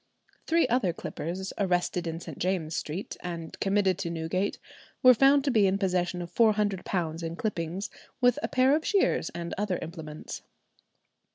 [0.47, 2.39] Three other clippers arrested in St.
[2.39, 4.57] James's St., and committed to Newgate,
[5.03, 9.29] were found to be in possession of £400 in clippings, with a pair of shears
[9.35, 10.41] and other implements.